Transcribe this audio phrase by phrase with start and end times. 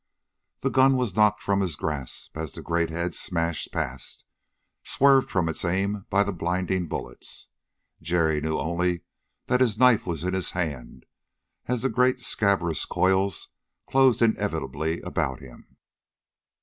[0.61, 4.25] The gun was knocked from his grasp as the great head smashed past,
[4.83, 7.49] swerved from its aim by the blinding bullets.
[8.01, 9.01] Jerry knew only
[9.45, 11.05] that his knife was in his hand
[11.67, 13.49] as the great scabrous coils
[13.87, 15.77] closed inevitably about him.